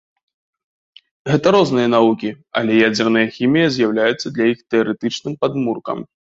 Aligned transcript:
Гэта 1.31 1.47
розныя 1.55 1.87
навукі, 1.95 2.29
але 2.63 2.71
ядзерная 2.87 3.25
хімія 3.37 3.67
з'яўляецца 3.79 4.27
для 4.35 4.51
іх 4.55 4.67
тэарэтычным 4.75 5.33
падмуркам. 5.47 5.97